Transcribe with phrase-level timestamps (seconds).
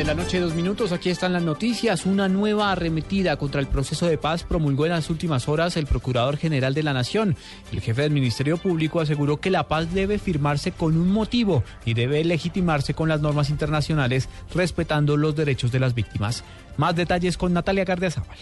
[0.00, 0.92] 9 de la noche, dos minutos.
[0.92, 2.06] Aquí están las noticias.
[2.06, 6.38] Una nueva arremetida contra el proceso de paz promulgó en las últimas horas el Procurador
[6.38, 7.36] General de la Nación.
[7.70, 11.92] El jefe del Ministerio Público aseguró que la paz debe firmarse con un motivo y
[11.92, 16.44] debe legitimarse con las normas internacionales, respetando los derechos de las víctimas.
[16.78, 18.38] Más detalles con Natalia Gardiazabal.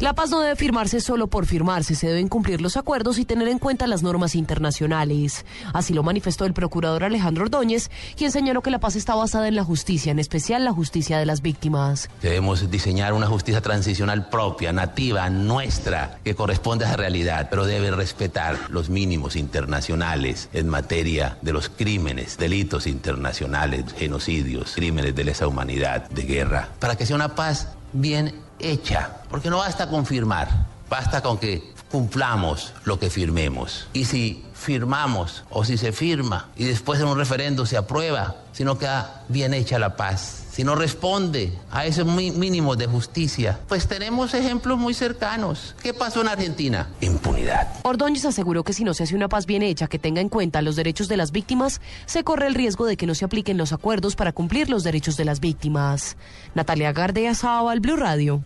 [0.00, 3.48] La paz no debe firmarse solo por firmarse, se deben cumplir los acuerdos y tener
[3.48, 5.44] en cuenta las normas internacionales.
[5.74, 9.56] Así lo manifestó el procurador Alejandro Ordóñez, quien señaló que la paz está basada en
[9.56, 12.08] la justicia, en especial la justicia de las víctimas.
[12.22, 17.90] Debemos diseñar una justicia transicional propia, nativa, nuestra, que corresponde a esa realidad, pero debe
[17.90, 25.46] respetar los mínimos internacionales en materia de los crímenes, delitos internacionales, genocidios, crímenes de lesa
[25.46, 30.48] humanidad, de guerra, para que sea una paz bien hecha, porque no basta con firmar,
[30.88, 33.88] basta con que cumplamos lo que firmemos.
[33.92, 38.64] Y si firmamos o si se firma y después en un referendo se aprueba, si
[38.64, 43.88] no queda bien hecha la paz, si no responde a ese mínimo de justicia, pues
[43.88, 45.74] tenemos ejemplos muy cercanos.
[45.82, 46.88] ¿Qué pasó en Argentina?
[47.00, 47.68] Impunidad.
[47.82, 50.62] Ordóñez aseguró que si no se hace una paz bien hecha que tenga en cuenta
[50.62, 53.72] los derechos de las víctimas, se corre el riesgo de que no se apliquen los
[53.72, 56.16] acuerdos para cumplir los derechos de las víctimas.
[56.54, 58.44] Natalia Gardea al Blue Radio.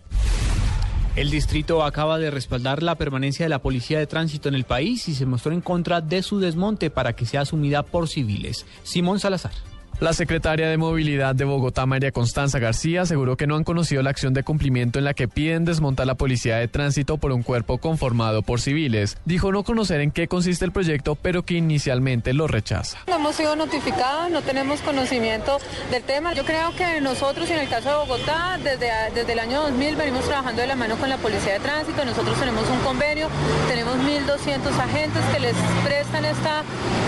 [1.15, 5.07] El distrito acaba de respaldar la permanencia de la policía de tránsito en el país
[5.07, 8.65] y se mostró en contra de su desmonte para que sea asumida por civiles.
[8.83, 9.53] Simón Salazar.
[10.01, 14.09] La secretaria de Movilidad de Bogotá, María Constanza García, aseguró que no han conocido la
[14.09, 17.77] acción de cumplimiento en la que piden desmontar la policía de tránsito por un cuerpo
[17.77, 19.15] conformado por civiles.
[19.23, 22.97] Dijo no conocer en qué consiste el proyecto, pero que inicialmente lo rechaza.
[23.07, 26.33] No hemos sido notificados, no tenemos conocimiento del tema.
[26.33, 30.25] Yo creo que nosotros, en el caso de Bogotá, desde, desde el año 2000 venimos
[30.25, 32.03] trabajando de la mano con la policía de tránsito.
[32.03, 33.29] Nosotros tenemos un convenio,
[33.69, 36.63] tenemos 1.200 agentes que les prestan esta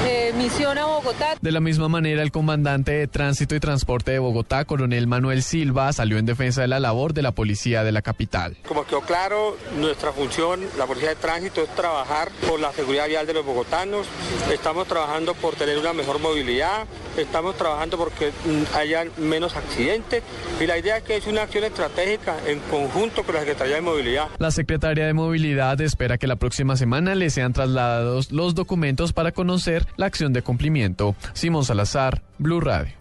[0.07, 1.35] eh, misión a Bogotá.
[1.41, 5.91] De la misma manera, el comandante de Tránsito y Transporte de Bogotá, coronel Manuel Silva,
[5.93, 8.57] salió en defensa de la labor de la policía de la capital.
[8.67, 13.27] Como quedó claro, nuestra función, la policía de tránsito, es trabajar por la seguridad vial
[13.27, 14.07] de los bogotanos.
[14.51, 16.85] Estamos trabajando por tener una mejor movilidad,
[17.17, 20.23] estamos trabajando porque mm, haya menos accidentes
[20.59, 23.81] y la idea es que es una acción estratégica en conjunto con la Secretaría de
[23.81, 24.27] Movilidad.
[24.39, 29.31] La Secretaría de Movilidad espera que la próxima semana le sean trasladados los documentos para
[29.31, 31.15] conocer la acción de cumplimiento.
[31.33, 32.93] Simón Salazar, Blue Radio.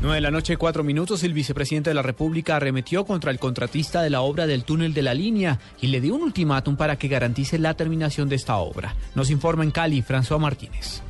[0.00, 4.00] 9 de la noche, cuatro minutos, el vicepresidente de la República arremetió contra el contratista
[4.00, 7.08] de la obra del túnel de la línea y le dio un ultimátum para que
[7.08, 8.94] garantice la terminación de esta obra.
[9.14, 11.02] Nos informa en Cali, François Martínez.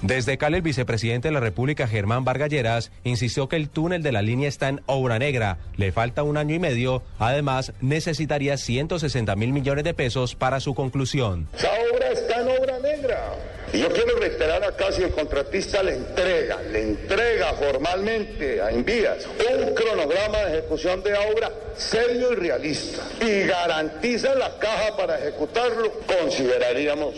[0.00, 4.22] Desde Cali, el vicepresidente de la República, Germán Vargalleras, insistió que el túnel de la
[4.22, 5.58] línea está en obra negra.
[5.76, 7.02] Le falta un año y medio.
[7.18, 11.48] Además, necesitaría 160 mil millones de pesos para su conclusión.
[11.54, 13.34] Esa obra está en obra negra.
[13.74, 19.26] Y yo quiero reiterar acá si el contratista le entrega, le entrega formalmente a Envías
[19.26, 25.90] un cronograma de ejecución de obra serio y realista y garantiza la caja para ejecutarlo,
[26.06, 27.16] consideraríamos,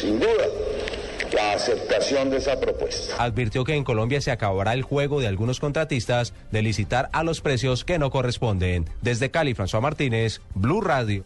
[0.00, 0.46] sin duda,
[1.32, 3.16] la aceptación de esa propuesta.
[3.18, 7.40] Advirtió que en Colombia se acabará el juego de algunos contratistas de licitar a los
[7.40, 8.88] precios que no corresponden.
[9.02, 11.24] Desde Cali, François Martínez, Blue Radio.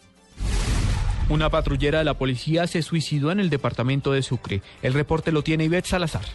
[1.33, 4.61] Una patrullera de la policía se suicidó en el departamento de Sucre.
[4.83, 6.27] El reporte lo tiene Ivette Salazar.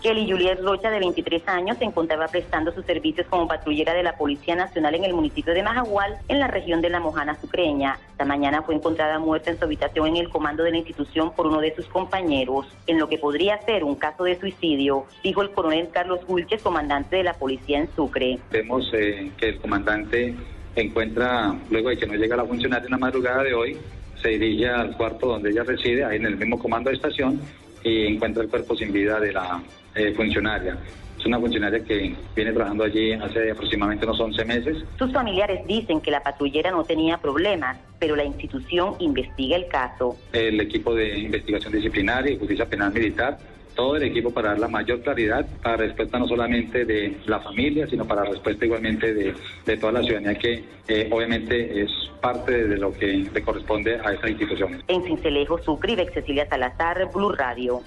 [0.00, 4.16] Kelly Juliet Rocha, de 23 años, se encontraba prestando sus servicios como patrullera de la
[4.16, 7.98] Policía Nacional en el municipio de Majagual, en la región de La Mojana Sucreña.
[8.12, 11.48] Esta mañana fue encontrada muerta en su habitación en el comando de la institución por
[11.48, 15.50] uno de sus compañeros, en lo que podría ser un caso de suicidio, dijo el
[15.50, 18.38] coronel Carlos Gulches, comandante de la policía en Sucre.
[18.52, 20.36] Vemos eh, que el comandante
[20.76, 23.76] encuentra, luego de que no llega la funcionaria en la madrugada de hoy,
[24.20, 27.40] se dirige al cuarto donde ella reside, ahí en el mismo comando de estación,
[27.82, 29.62] y encuentra el cuerpo sin vida de la
[29.94, 30.76] eh, funcionaria.
[31.18, 34.84] Es una funcionaria que viene trabajando allí hace aproximadamente unos 11 meses.
[34.98, 40.16] Sus familiares dicen que la patrullera no tenía problemas, pero la institución investiga el caso.
[40.32, 43.38] El equipo de investigación disciplinaria y justicia penal militar
[43.80, 47.86] todo el equipo para dar la mayor claridad para respuesta no solamente de la familia,
[47.88, 49.34] sino para respuesta igualmente de,
[49.64, 51.90] de toda la ciudadanía que eh, obviamente es
[52.20, 54.82] parte de lo que le corresponde a esa institución.
[54.86, 57.80] En Cincelejo, Sucre, y Cecilia Salazar, Blue Radio.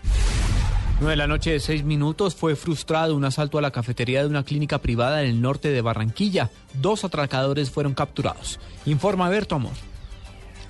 [1.00, 4.30] 9 de la noche de 6 minutos fue frustrado un asalto a la cafetería de
[4.30, 6.50] una clínica privada en el norte de Barranquilla.
[6.74, 8.60] Dos atracadores fueron capturados.
[8.88, 9.93] Informa Berto Amor.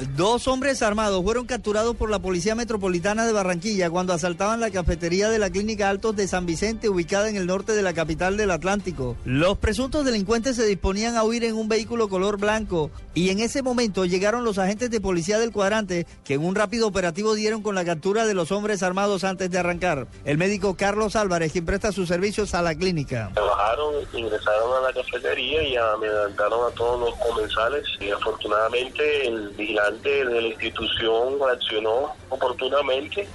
[0.10, 5.30] Dos hombres armados fueron capturados por la Policía Metropolitana de Barranquilla cuando asaltaban la cafetería
[5.30, 8.52] de la Clínica Altos de San Vicente, ubicada en el norte de la capital del
[8.52, 9.16] Atlántico.
[9.24, 13.64] Los presuntos delincuentes se disponían a huir en un vehículo color blanco y en ese
[13.64, 17.76] momento llegaron los agentes de policía del cuadrante que en un rápido operativo dieron con
[17.76, 20.08] la captura de los hombres armados antes de arrancar.
[20.26, 23.32] El médico Carlos Álvarez, quien presta sus servicios a la clínica.
[23.36, 29.93] Bajaron, ingresaron a la cafetería y amedrentaron a todos los comensales y afortunadamente el vigilante
[30.01, 33.28] de la institución reaccionó oportunamente,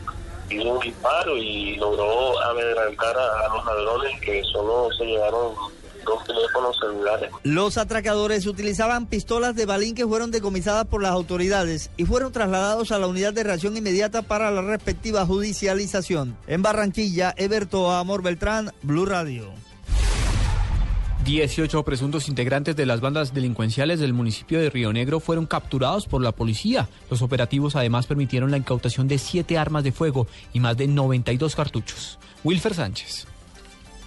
[0.51, 5.55] hizo un disparo y logró amedrentar a, a los ladrones que solo se llevaron
[6.05, 7.31] dos teléfonos celulares.
[7.43, 12.93] Los atracadores utilizaban pistolas de balín que fueron decomisadas por las autoridades y fueron trasladados
[12.93, 16.37] a la unidad de reacción inmediata para la respectiva judicialización.
[16.47, 19.68] En Barranquilla, Eberto Amor Beltrán, Blue Radio.
[21.29, 26.23] 18 presuntos integrantes de las bandas delincuenciales del municipio de Río Negro fueron capturados por
[26.23, 26.89] la policía.
[27.11, 31.55] Los operativos además permitieron la incautación de siete armas de fuego y más de 92
[31.55, 32.19] cartuchos.
[32.45, 33.27] Wilfer Sánchez.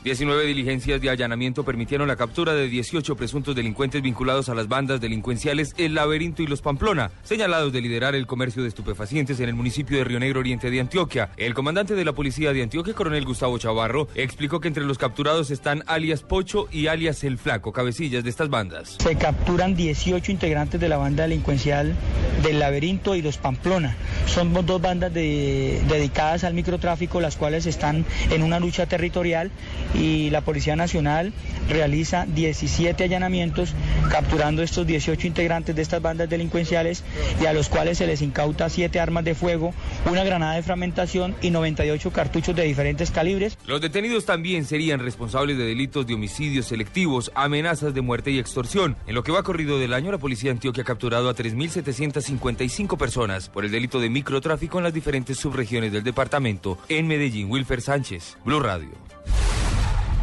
[0.04, 5.00] 19 diligencias de allanamiento permitieron la captura de 18 presuntos delincuentes vinculados a las bandas
[5.00, 9.54] delincuenciales El Laberinto y Los Pamplona, señalados de liderar el comercio de estupefacientes en el
[9.54, 11.30] municipio de Río Negro Oriente de Antioquia.
[11.38, 15.52] El comandante de la policía de Antioquia, coronel Gustavo Chavarro, explicó que entre los capturados
[15.52, 18.98] están alias Pocho y alias El Flaco, cabecillas de estas bandas.
[19.00, 21.94] Se capturan 18 integrantes de la banda delincuencial
[22.42, 23.96] del Laberinto y Los Pamplona.
[24.26, 29.52] Son dos bandas de, dedicadas al microtráfico, las cuales están en una lucha territorial
[29.94, 31.34] y la Policía Nacional
[31.70, 33.74] realiza 17 allanamientos
[34.10, 37.04] capturando estos 18 integrantes de estas bandas delincuenciales
[37.42, 39.74] y a los cuales se les incauta 7 armas de fuego,
[40.10, 43.58] una granada de fragmentación y 98 cartuchos de diferentes calibres.
[43.66, 48.98] Los detenidos también serían responsables de delitos de homicidios selectivos, amenazas de muerte y extorsión.
[49.08, 52.98] En lo que va corrido del año, la Policía de Antioquia ha capturado a 3.755
[52.98, 56.78] personas por el delito de microtráfico en las diferentes subregiones del departamento.
[56.90, 58.90] En Medellín, Wilfer Sánchez, Blue Radio.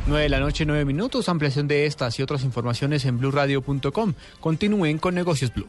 [0.09, 1.29] 9 de la noche, 9 minutos.
[1.29, 4.15] Ampliación de estas y otras informaciones en blurradio.com.
[4.41, 5.67] Continúen con Negocios Blue.